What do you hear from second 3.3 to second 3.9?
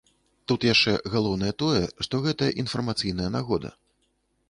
нагода.